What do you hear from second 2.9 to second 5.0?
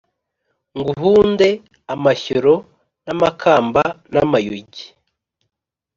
n’amakamba, namayugi